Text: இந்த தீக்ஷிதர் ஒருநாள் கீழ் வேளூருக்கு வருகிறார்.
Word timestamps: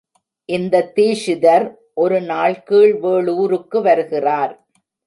இந்த 0.49 0.75
தீக்ஷிதர் 0.95 1.67
ஒருநாள் 1.93 2.57
கீழ் 2.63 2.95
வேளூருக்கு 3.03 3.81
வருகிறார். 3.81 4.53